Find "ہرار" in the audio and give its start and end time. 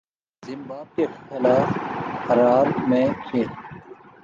2.29-2.65